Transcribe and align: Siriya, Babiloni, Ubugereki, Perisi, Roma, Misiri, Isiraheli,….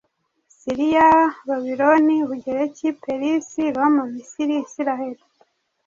Siriya, 0.57 1.07
Babiloni, 1.47 2.15
Ubugereki, 2.25 2.87
Perisi, 3.03 3.61
Roma, 3.75 4.03
Misiri, 4.13 4.53
Isiraheli,…. 4.65 5.23